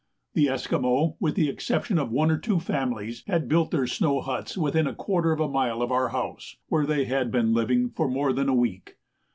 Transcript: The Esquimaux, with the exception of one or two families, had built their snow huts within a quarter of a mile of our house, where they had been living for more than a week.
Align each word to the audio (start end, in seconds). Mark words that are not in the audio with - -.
The 0.33 0.47
Esquimaux, 0.49 1.15
with 1.19 1.35
the 1.35 1.47
exception 1.47 1.99
of 1.99 2.09
one 2.11 2.31
or 2.31 2.39
two 2.39 2.59
families, 2.59 3.23
had 3.27 3.47
built 3.47 3.69
their 3.69 3.85
snow 3.85 4.19
huts 4.19 4.57
within 4.57 4.87
a 4.87 4.95
quarter 4.95 5.31
of 5.31 5.39
a 5.39 5.47
mile 5.47 5.83
of 5.83 5.91
our 5.91 6.09
house, 6.09 6.57
where 6.69 6.87
they 6.87 7.05
had 7.05 7.29
been 7.29 7.53
living 7.53 7.91
for 7.91 8.07
more 8.09 8.33
than 8.33 8.49
a 8.49 8.55
week. 8.55 8.97